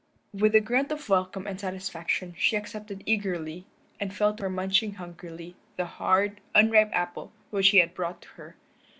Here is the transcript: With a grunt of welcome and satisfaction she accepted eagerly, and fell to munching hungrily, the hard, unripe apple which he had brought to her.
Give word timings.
With 0.33 0.55
a 0.55 0.61
grunt 0.61 0.91
of 0.91 1.09
welcome 1.09 1.45
and 1.45 1.59
satisfaction 1.59 2.33
she 2.35 2.55
accepted 2.55 3.03
eagerly, 3.05 3.65
and 3.99 4.11
fell 4.11 4.33
to 4.33 4.49
munching 4.49 4.95
hungrily, 4.95 5.53
the 5.77 5.85
hard, 5.85 6.41
unripe 6.55 6.89
apple 6.91 7.31
which 7.51 7.69
he 7.69 7.77
had 7.77 7.93
brought 7.93 8.19
to 8.23 8.29
her. 8.29 8.55